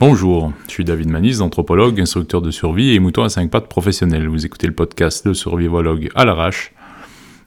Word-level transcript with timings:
Bonjour, 0.00 0.52
je 0.66 0.72
suis 0.72 0.84
David 0.86 1.10
Manis, 1.10 1.42
anthropologue, 1.42 2.00
instructeur 2.00 2.40
de 2.40 2.50
survie 2.50 2.94
et 2.94 2.98
mouton 2.98 3.22
à 3.22 3.28
5 3.28 3.50
pattes 3.50 3.68
professionnel. 3.68 4.28
Vous 4.28 4.46
écoutez 4.46 4.66
le 4.66 4.72
podcast 4.72 5.28
de 5.28 5.34
Survivologue 5.34 6.08
à 6.14 6.24
l'arrache, 6.24 6.72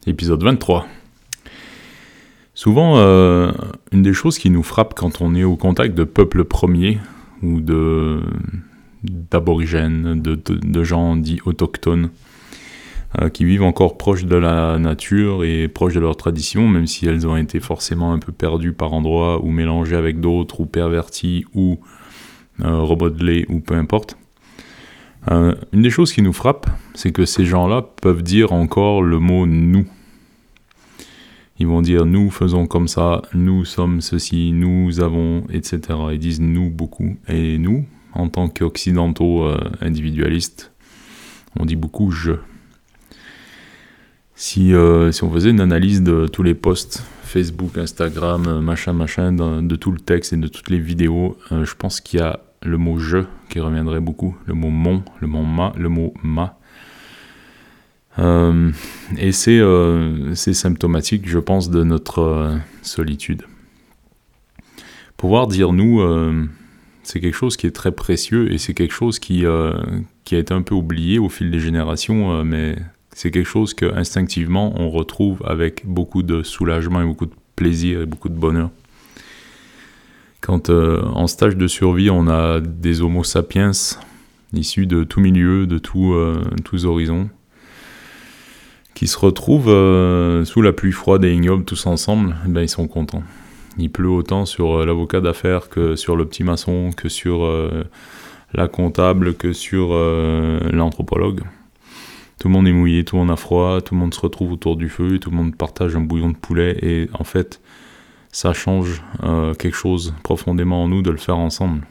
épisode 0.05 0.43
23. 0.43 0.85
Souvent, 2.53 2.99
euh, 2.99 3.51
une 3.91 4.03
des 4.03 4.13
choses 4.13 4.37
qui 4.37 4.51
nous 4.51 4.61
frappe 4.61 4.93
quand 4.93 5.19
on 5.19 5.33
est 5.33 5.43
au 5.43 5.55
contact 5.55 5.95
de 5.95 6.03
peuples 6.03 6.43
premiers 6.43 6.99
ou 7.41 7.59
d'aborigènes, 9.01 10.21
de, 10.21 10.83
gens 10.83 11.15
dits 11.15 11.39
autochtones, 11.45 12.11
euh, 13.19 13.29
qui 13.29 13.45
vivent 13.45 13.63
encore 13.63 13.97
proches 13.97 14.25
de 14.25 14.35
la 14.35 14.77
nature 14.77 15.43
et 15.43 15.67
proches 15.67 15.95
de 15.95 16.01
leurs 16.01 16.17
traditions, 16.17 16.67
même 16.67 16.85
si 16.85 17.07
elles 17.07 17.25
ont 17.25 17.35
été 17.35 17.59
forcément 17.59 18.13
un 18.13 18.19
peu 18.19 18.31
perdues 18.31 18.73
par 18.73 18.93
endroits 18.93 19.43
ou 19.43 19.49
mélangées 19.49 19.95
avec 19.95 20.19
d'autres 20.19 20.59
ou 20.59 20.67
perverties 20.67 21.45
ou 21.55 21.79
euh, 22.61 22.79
remodelées 22.79 23.45
ou 23.49 23.59
peu 23.59 23.75
importe. 23.75 24.17
Euh, 25.31 25.55
une 25.71 25.81
des 25.81 25.89
choses 25.89 26.11
qui 26.11 26.21
nous 26.21 26.33
frappe, 26.33 26.67
c'est 26.93 27.11
que 27.11 27.25
ces 27.25 27.45
gens-là 27.45 27.81
peuvent 28.01 28.23
dire 28.23 28.51
encore 28.51 29.01
le 29.01 29.19
mot 29.19 29.45
nous. 29.45 29.85
Ils 31.59 31.67
vont 31.67 31.81
dire 31.81 32.05
nous 32.05 32.29
faisons 32.29 32.67
comme 32.67 32.87
ça, 32.87 33.21
nous 33.33 33.63
sommes 33.63 34.01
ceci, 34.01 34.51
nous 34.51 34.99
avons, 34.99 35.45
etc. 35.49 35.79
Ils 36.11 36.19
disent 36.19 36.41
nous 36.41 36.69
beaucoup. 36.69 37.15
Et 37.27 37.57
nous, 37.57 37.85
en 38.13 38.27
tant 38.27 38.49
qu'occidentaux 38.49 39.43
euh, 39.43 39.57
individualistes, 39.81 40.71
on 41.59 41.65
dit 41.65 41.75
beaucoup 41.75 42.11
je. 42.11 42.33
Si, 44.45 44.73
euh, 44.73 45.13
si 45.13 45.23
on 45.23 45.31
faisait 45.31 45.51
une 45.51 45.61
analyse 45.61 46.03
de 46.03 46.27
tous 46.27 46.43
les 46.43 46.53
posts 46.53 47.01
Facebook, 47.23 47.77
Instagram, 47.77 48.59
machin, 48.59 48.91
machin, 48.91 49.31
de, 49.31 49.75
tout 49.77 49.93
le 49.93 50.01
texte 50.01 50.33
et 50.33 50.35
de 50.35 50.49
toutes 50.49 50.69
les 50.69 50.79
vidéos, 50.79 51.37
euh, 51.53 51.63
je 51.63 51.73
pense 51.75 52.01
qu'il 52.01 52.19
y 52.19 52.21
a 52.21 52.41
le 52.61 52.77
mot 52.77 52.97
je 52.97 53.19
qui 53.47 53.61
reviendrait 53.61 54.01
beaucoup, 54.01 54.35
le 54.45 54.53
mot 54.53 54.69
mon, 54.69 55.01
le 55.21 55.27
mot 55.27 55.43
ma, 55.43 55.71
le 55.77 55.87
mot 55.87 56.13
ma. 56.23 56.57
et 59.17 59.31
c'est 59.31 60.53
symptomatique, 60.53 61.29
je 61.29 61.39
pense, 61.39 61.69
de 61.69 61.85
notre 61.85 62.59
solitude. 62.81 63.43
Pouvoir 65.15 65.47
dire 65.47 65.71
nous, 65.71 66.01
c'est 67.03 67.19
quelque 67.19 67.35
chose 67.35 67.57
qui 67.57 67.67
est 67.67 67.71
très 67.71 67.91
précieux 67.91 68.51
et 68.51 68.57
c'est 68.57 68.73
quelque 68.73 68.93
chose 68.93 69.19
qui, 69.19 69.45
euh, 69.45 69.73
qui 70.23 70.35
a 70.35 70.39
été 70.39 70.53
un 70.53 70.61
peu 70.61 70.73
oublié 70.73 71.19
au 71.19 71.29
fil 71.29 71.51
des 71.51 71.59
générations, 71.59 72.31
euh, 72.31 72.43
mais 72.43 72.75
c'est 73.15 73.31
quelque 73.31 73.47
chose 73.47 73.73
que 73.73 73.85
instinctivement 73.93 74.73
on 74.79 74.89
retrouve 74.89 75.41
avec 75.45 75.83
beaucoup 75.85 76.23
de 76.23 76.43
soulagement 76.43 77.01
et 77.01 77.05
beaucoup 77.05 77.25
de 77.25 77.33
plaisir 77.55 78.01
et 78.01 78.05
beaucoup 78.05 78.29
de 78.29 78.35
bonheur. 78.35 78.69
Quand 80.41 80.69
euh, 80.69 81.01
en 81.13 81.27
stage 81.27 81.55
de 81.55 81.67
survie 81.67 82.09
on 82.09 82.27
a 82.27 82.59
des 82.59 83.01
Homo 83.01 83.23
sapiens 83.23 83.71
issus 84.53 84.85
de 84.85 85.03
tout 85.03 85.19
milieu, 85.19 85.65
de 85.65 85.79
tout, 85.79 86.15
tous 86.63 86.85
horizons, 86.85 87.27
qui 88.93 89.07
se 89.07 89.17
retrouvent 89.17 90.45
sous 90.45 90.61
la 90.61 90.71
pluie 90.71 90.91
froide 90.91 91.25
et 91.25 91.33
ignoble 91.33 91.65
tous 91.65 91.87
ensemble, 91.87 92.35
eh 92.45 92.49
ben, 92.49 92.61
ils 92.61 92.69
sont 92.69 92.87
contents. 92.87 93.23
Il 93.77 93.89
pleut 93.89 94.09
autant 94.09 94.45
sur 94.45 94.79
euh, 94.79 94.85
l'avocat 94.85 95.21
d'affaires 95.21 95.69
que 95.69 95.95
sur 95.95 96.15
le 96.15 96.25
petit 96.25 96.43
maçon, 96.43 96.91
que 96.95 97.09
sur 97.09 97.43
euh, 97.43 97.83
la 98.53 98.67
comptable, 98.67 99.35
que 99.35 99.53
sur 99.53 99.89
euh, 99.91 100.59
l'anthropologue. 100.71 101.41
Tout 102.43 102.49
le 102.49 102.55
monde 102.55 102.67
est 102.67 102.73
mouillé, 102.73 103.05
tout 103.05 103.15
le 103.15 103.21
monde 103.21 103.31
a 103.31 103.37
froid, 103.37 103.79
tout 103.79 103.95
le 103.95 104.01
monde 104.01 104.13
se 104.13 104.19
retrouve 104.19 104.51
autour 104.51 104.75
du 104.75 104.89
feu, 104.89 105.17
tout 105.17 105.29
le 105.29 105.37
monde 105.37 105.55
partage 105.55 105.95
un 105.95 106.01
bouillon 106.01 106.29
de 106.29 106.35
poulet 106.35 106.77
et 106.81 107.09
en 107.13 107.23
fait, 107.23 107.61
ça 108.33 108.51
change 108.51 109.01
quelque 109.57 109.77
chose 109.77 110.13
profondément 110.23 110.83
en 110.83 110.89
nous 110.89 111.01
de 111.01 111.09
le 111.09 111.15
faire 111.15 111.37
ensemble. 111.37 111.87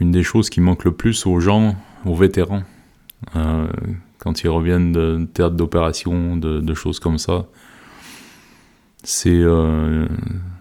Une 0.00 0.10
des 0.10 0.24
choses 0.24 0.50
qui 0.50 0.60
manque 0.60 0.82
le 0.82 0.90
plus 0.90 1.24
aux 1.24 1.38
gens, 1.38 1.76
aux 2.04 2.16
vétérans, 2.16 2.64
quand 4.18 4.42
ils 4.42 4.48
reviennent 4.48 4.90
de 4.90 5.24
théâtre 5.34 5.54
d'opération, 5.54 6.36
de, 6.36 6.74
choses 6.74 6.98
comme 6.98 7.18
ça, 7.18 7.46
euh, 9.26 10.08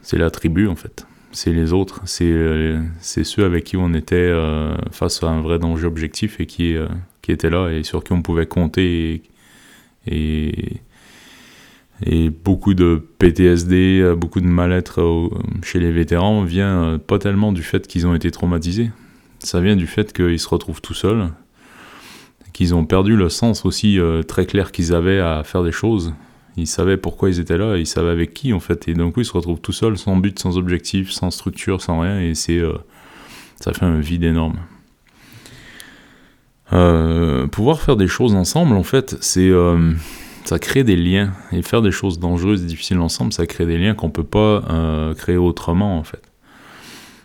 c'est 0.04 0.20
la 0.20 0.30
tribu 0.30 0.68
en 0.68 0.76
fait. 0.76 1.08
C'est 1.32 1.52
les 1.52 1.74
autres, 1.74 2.02
c'est 2.06 2.32
euh, 2.32 2.80
ceux 3.02 3.44
avec 3.44 3.64
qui 3.64 3.76
on 3.76 3.96
était 3.96 4.16
euh, 4.18 4.78
face 4.92 5.24
à 5.24 5.30
un 5.30 5.42
vrai 5.42 5.58
danger 5.58 5.88
objectif 5.88 6.40
et 6.40 6.46
qui, 6.46 6.78
qui 7.30 7.34
étaient 7.34 7.50
là 7.50 7.70
et 7.70 7.84
sur 7.84 8.04
qui 8.04 8.14
on 8.14 8.22
pouvait 8.22 8.48
compter. 8.48 9.22
Et, 10.08 10.82
beaucoup 12.44 12.74
de 12.74 13.04
PTSD, 13.20 14.14
beaucoup 14.18 14.42
de 14.42 14.48
mal-être 14.48 15.30
chez 15.62 15.80
les 15.80 15.92
vétérans 15.92 16.44
vient 16.44 17.00
pas 17.06 17.20
tellement 17.20 17.52
du 17.52 17.62
fait 17.62 17.88
qu'ils 17.88 18.08
ont 18.08 18.16
été 18.16 18.32
traumatisés. 18.32 18.90
Ça 19.40 19.60
vient 19.60 19.76
du 19.76 19.86
fait 19.86 20.14
qu'ils 20.14 20.40
se 20.40 20.48
retrouvent 20.48 20.82
tout 20.82 20.94
seuls, 20.94 21.30
qu'ils 22.54 22.74
ont 22.74 22.86
perdu 22.86 23.16
le 23.16 23.30
sens 23.30 23.66
aussi 23.66 24.00
très 24.28 24.46
clair 24.46 24.72
qu'ils 24.72 24.94
avaient 24.94 25.20
à 25.20 25.44
faire 25.44 25.64
des 25.64 25.74
choses 25.74 26.14
ils 26.60 26.68
savaient 26.68 26.98
pourquoi 26.98 27.30
ils 27.30 27.40
étaient 27.40 27.58
là, 27.58 27.78
ils 27.78 27.88
savaient 27.88 28.10
avec 28.10 28.34
qui 28.34 28.54
en 28.54 28.60
fait. 28.60 28.88
Et 28.88 28.94
d'un 28.94 29.12
coup, 29.12 29.22
ils 29.22 29.26
se 29.26 29.34
retrouvent 29.34 29.62
tout 29.62 29.72
seuls, 29.72 29.98
sans 29.98 30.16
but, 30.18 30.38
sans 30.40 30.58
objectif, 30.58 31.12
sans 31.12 31.32
structure, 31.32 31.82
sans 31.82 32.00
rien. 32.00 32.20
Et 32.20 32.36
c'est, 32.36 32.58
euh, 32.58 32.74
ça 33.60 33.74
fait 33.74 33.86
un 33.86 34.00
vide 34.00 34.24
énorme. 34.24 34.58
Euh, 36.74 37.48
pouvoir 37.48 37.82
faire 37.82 37.96
des 37.96 38.08
choses 38.08 38.36
ensemble, 38.36 38.76
en 38.76 38.84
fait, 38.84 39.18
c'est, 39.22 39.50
euh, 39.50 39.94
ça 40.46 40.60
crée 40.60 40.84
des 40.84 40.96
liens. 40.96 41.34
Et 41.52 41.62
faire 41.62 41.82
des 41.82 41.92
choses 41.92 42.20
dangereuses 42.20 42.64
et 42.64 42.68
difficiles 42.68 43.00
ensemble, 43.00 43.34
ça 43.34 43.46
crée 43.46 43.66
des 43.66 43.78
liens 43.78 43.96
qu'on 43.96 44.10
peut 44.10 44.24
pas 44.24 44.64
créer 45.18 45.38
autrement, 45.38 45.98
en 45.98 46.04
fait. 46.04 46.22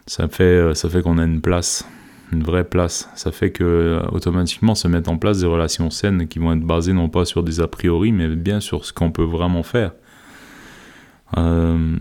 Ça 0.06 0.28
fait, 0.28 0.74
ça 0.74 0.88
fait 0.88 1.02
qu'on 1.02 1.18
a 1.18 1.24
une 1.24 1.40
place 1.40 1.86
une 2.34 2.42
vraie 2.42 2.64
place. 2.64 3.08
Ça 3.14 3.32
fait 3.32 3.50
que 3.50 3.64
euh, 3.64 4.00
automatiquement 4.12 4.74
se 4.74 4.88
mettent 4.88 5.08
en 5.08 5.16
place 5.16 5.40
des 5.40 5.46
relations 5.46 5.90
saines 5.90 6.26
qui 6.28 6.38
vont 6.38 6.52
être 6.52 6.66
basées 6.66 6.92
non 6.92 7.08
pas 7.08 7.24
sur 7.24 7.42
des 7.42 7.60
a 7.60 7.68
priori, 7.68 8.12
mais 8.12 8.28
bien 8.28 8.60
sur 8.60 8.84
ce 8.84 8.92
qu'on 8.92 9.10
peut 9.10 9.24
vraiment 9.24 9.62
faire. 9.62 9.92
Euh, 11.36 11.96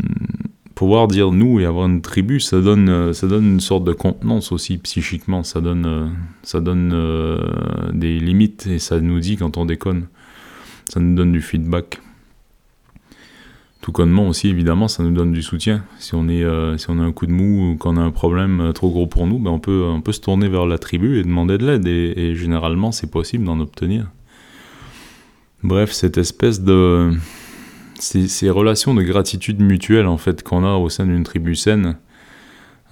pouvoir 0.84 1.08
dire 1.08 1.32
nous 1.32 1.60
et 1.60 1.66
avoir 1.66 1.88
une 1.88 2.02
tribu, 2.02 2.40
ça 2.40 2.60
donne, 2.60 2.90
euh, 2.90 3.14
ça 3.14 3.28
donne 3.28 3.46
une 3.46 3.60
sorte 3.60 3.86
de 3.86 3.94
contenance 3.94 4.52
aussi 4.52 4.78
psychiquement. 4.78 5.44
Ça 5.44 5.62
donne, 5.62 6.14
ça 6.44 6.60
donne 6.60 6.94
des 7.94 8.20
limites 8.20 8.68
et 8.68 8.80
ça 8.80 9.00
nous 9.00 9.20
dit 9.20 9.38
quand 9.38 9.58
on 9.58 9.66
déconne. 9.66 10.08
Ça 10.90 11.00
nous 11.00 11.16
donne 11.16 11.32
du 11.32 11.42
feedback. 11.42 12.02
Tout 13.84 13.92
connement 13.92 14.30
aussi, 14.30 14.48
évidemment, 14.48 14.88
ça 14.88 15.04
nous 15.04 15.12
donne 15.12 15.34
du 15.34 15.42
soutien. 15.42 15.84
Si 16.00 16.16
on, 16.16 16.30
est, 16.30 16.42
euh, 16.42 16.78
si 16.78 16.86
on 16.90 17.00
a 17.00 17.04
un 17.04 17.12
coup 17.12 17.26
de 17.26 17.34
mou 17.34 17.72
ou 17.72 17.76
qu'on 17.76 17.98
a 17.98 18.02
un 18.02 18.12
problème 18.12 18.62
euh, 18.62 18.72
trop 18.72 18.90
gros 18.90 19.08
pour 19.08 19.28
nous, 19.28 19.40
ben 19.40 19.52
on, 19.52 19.60
peut, 19.60 19.84
on 19.86 20.00
peut 20.00 20.14
se 20.14 20.22
tourner 20.22 20.48
vers 20.48 20.66
la 20.66 20.78
tribu 20.78 21.20
et 21.20 21.24
demander 21.24 21.58
de 21.58 21.66
l'aide. 21.66 21.86
Et, 21.86 22.34
généralement, 22.34 22.94
c'est 22.94 23.12
possible 23.12 23.44
d'en 23.44 23.60
obtenir. 23.60 24.10
Bref, 25.64 25.92
cette 25.92 26.18
espèce 26.18 26.62
de... 26.62 27.12
Ces, 28.04 28.50
relations 28.50 28.94
de 28.94 29.02
gratitude 29.04 29.62
mutuelle, 29.62 30.08
en 30.08 30.18
fait, 30.18 30.44
qu'on 30.44 30.64
a 30.64 30.76
au 30.76 30.90
sein 30.90 31.06
d'une 31.06 31.24
tribu 31.24 31.56
saine, 31.56 31.98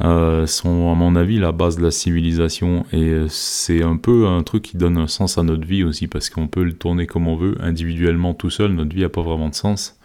euh, 0.01 0.47
sont, 0.47 0.91
à 0.91 0.95
mon 0.95 1.15
avis, 1.15 1.37
la 1.37 1.51
base 1.51 1.77
de 1.77 1.83
la 1.83 1.91
civilisation. 1.91 2.85
Et 2.93 3.25
c'est 3.27 3.83
un 3.83 3.97
peu 3.97 4.27
un 4.27 4.43
truc 4.43 4.63
qui 4.63 4.77
donne 4.77 4.97
un 4.97 5.07
sens 5.07 5.37
à 5.37 5.43
notre 5.43 5.65
vie 5.65 5.83
aussi, 5.83 6.07
parce 6.07 6.29
qu'on 6.29 6.47
peut 6.47 6.63
le 6.63 6.73
tourner 6.73 7.07
comme 7.07 7.27
on 7.27 7.35
veut. 7.35 7.57
Individuellement, 7.61 8.33
tout 8.33 8.49
seul, 8.49 8.71
notre 8.71 8.95
vie 8.95 9.01
n'a 9.01 9.09
pas 9.09 9.21
vraiment 9.21 9.49
de 9.49 9.55
sens 9.55 9.97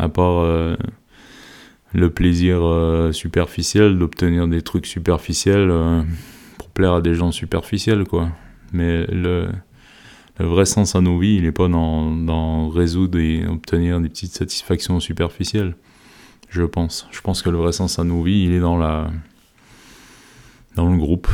à 0.00 0.08
part 0.08 0.38
euh, 0.38 0.76
le 1.92 2.10
plaisir 2.10 2.60
euh, 2.62 3.12
superficiel 3.12 3.98
d'obtenir 3.98 4.48
des 4.48 4.62
trucs 4.62 4.86
superficiels 4.86 5.68
euh, 5.70 6.02
pour 6.58 6.68
plaire 6.70 6.94
à 6.94 7.02
des 7.02 7.14
gens 7.14 7.32
superficiels, 7.32 8.04
quoi. 8.04 8.30
Mais 8.72 9.06
le, 10.40 10.46
vrai 10.46 10.64
sens 10.64 10.94
à 10.94 11.00
nos 11.00 11.18
vies, 11.18 11.36
il 11.36 11.42
n'est 11.42 11.52
pas 11.52 11.68
dans, 11.68 12.10
dans, 12.10 12.68
résoudre 12.68 13.18
et 13.18 13.46
obtenir 13.46 14.00
des 14.00 14.08
petites 14.08 14.32
satisfactions 14.32 15.00
superficielles, 15.00 15.76
je 16.48 16.62
pense. 16.62 17.06
Je 17.10 17.20
pense 17.20 17.42
que 17.42 17.50
le 17.50 17.58
vrai 17.58 17.72
sens 17.72 17.98
à 17.98 18.04
nos 18.04 18.22
vies, 18.22 18.44
il 18.44 18.52
est 18.52 18.60
dans 18.60 18.78
la 18.78 19.10
dans 20.76 20.90
le 20.90 20.96
groupe, 20.96 21.28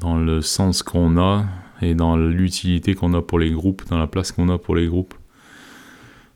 dans 0.00 0.16
le 0.16 0.40
sens 0.42 0.82
qu'on 0.82 1.18
a 1.18 1.44
et 1.82 1.94
dans 1.94 2.16
l'utilité 2.16 2.94
qu'on 2.94 3.14
a 3.14 3.22
pour 3.22 3.38
les 3.38 3.50
groupes, 3.50 3.82
dans 3.88 3.98
la 3.98 4.06
place 4.06 4.32
qu'on 4.32 4.48
a 4.48 4.58
pour 4.58 4.74
les 4.76 4.86
groupes. 4.86 5.14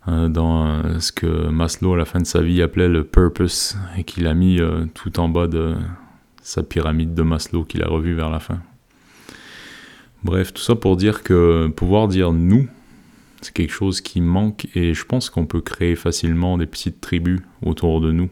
Euh, 0.07 0.29
dans 0.29 0.67
euh, 0.67 0.99
ce 0.99 1.13
que 1.13 1.49
Maslow 1.49 1.95
à 1.95 1.97
la 1.97 2.05
fin 2.05 2.21
de 2.21 2.27
sa 2.27 2.43
vie 2.43 2.61
appelait 2.61 2.89
le 2.89 3.05
purpose 3.05 3.79
et 3.97 4.05
qu'il 4.05 4.27
a 4.27 4.35
mis 4.35 4.61
euh, 4.61 4.85
tout 4.93 5.19
en 5.19 5.31
bas 5.31 5.47
de 5.47 5.77
sa 6.43 6.63
pyramide 6.63 7.15
de 7.15 7.23
Maslow 7.23 7.65
qu'il 7.65 7.83
a 7.83 7.87
revu 7.87 8.15
vers 8.15 8.29
la 8.29 8.39
fin. 8.39 8.61
Bref, 10.25 10.55
tout 10.55 10.63
ça 10.63 10.75
pour 10.75 10.97
dire 10.97 11.23
que 11.23 11.69
pouvoir 11.69 12.09
dire 12.09 12.33
nous, 12.33 12.67
c'est 13.43 13.53
quelque 13.53 13.73
chose 13.73 14.01
qui 14.01 14.23
manque 14.23 14.67
et 14.75 14.95
je 14.95 15.05
pense 15.05 15.29
qu'on 15.29 15.45
peut 15.45 15.61
créer 15.61 15.97
facilement 15.97 16.57
des 16.57 16.67
petites 16.67 17.01
tribus 17.03 17.41
autour 17.61 18.01
de 18.01 18.11
nous. 18.11 18.31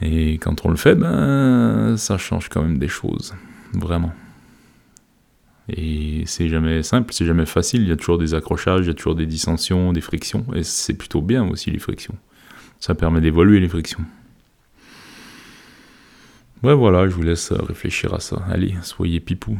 Et 0.00 0.34
quand 0.34 0.64
on 0.64 0.70
le 0.70 0.76
fait, 0.76 0.94
ben, 0.94 1.96
ça 1.98 2.16
change 2.16 2.48
quand 2.48 2.62
même 2.62 2.78
des 2.78 2.88
choses, 2.88 3.34
vraiment. 3.74 4.12
Et 5.68 6.24
c'est 6.26 6.48
jamais 6.48 6.82
simple, 6.82 7.12
c'est 7.12 7.26
jamais 7.26 7.46
facile, 7.46 7.82
il 7.82 7.88
y 7.88 7.92
a 7.92 7.96
toujours 7.96 8.18
des 8.18 8.34
accrochages, 8.34 8.86
il 8.86 8.88
y 8.88 8.90
a 8.90 8.94
toujours 8.94 9.14
des 9.14 9.26
dissensions, 9.26 9.92
des 9.92 10.00
frictions, 10.00 10.44
et 10.54 10.64
c'est 10.64 10.94
plutôt 10.94 11.20
bien 11.20 11.46
aussi 11.48 11.70
les 11.70 11.78
frictions. 11.78 12.16
Ça 12.80 12.94
permet 12.94 13.20
d'évoluer 13.20 13.60
les 13.60 13.68
frictions. 13.68 14.04
Ouais, 16.62 16.74
voilà, 16.74 17.08
je 17.08 17.14
vous 17.14 17.22
laisse 17.22 17.52
réfléchir 17.52 18.14
à 18.14 18.20
ça. 18.20 18.42
Allez, 18.50 18.74
soyez 18.82 19.20
pipou. 19.20 19.58